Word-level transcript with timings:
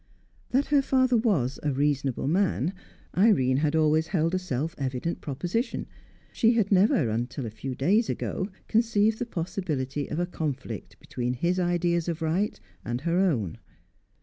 That 0.49 0.65
her 0.73 0.81
father 0.81 1.15
was 1.15 1.59
"a 1.61 1.71
reasonable 1.71 2.27
man," 2.27 2.73
Irene 3.15 3.57
had 3.57 3.75
always 3.75 4.07
held 4.07 4.33
a 4.33 4.39
self 4.39 4.73
evident 4.79 5.21
proposition. 5.21 5.85
She 6.33 6.53
had 6.53 6.71
never, 6.71 7.09
until 7.11 7.45
a 7.45 7.51
few 7.51 7.75
days 7.75 8.09
ago, 8.09 8.49
conceived 8.67 9.19
the 9.19 9.27
possibility 9.27 10.07
of 10.09 10.17
a 10.17 10.25
conflict 10.25 10.99
between 10.99 11.35
his 11.35 11.59
ideas 11.59 12.07
of 12.07 12.23
right 12.23 12.59
and 12.83 13.01
her 13.01 13.19
own. 13.19 13.59